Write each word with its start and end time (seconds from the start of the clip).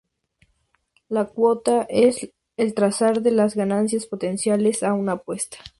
La 1.09 1.25
"cuota" 1.25 1.85
es 1.87 2.31
el 2.57 2.73
trazador 2.73 3.21
de 3.21 3.29
las 3.29 3.53
ganancias 3.55 4.07
potenciales 4.07 4.81
a 4.81 4.93
una 4.95 5.11
apuesta. 5.11 5.57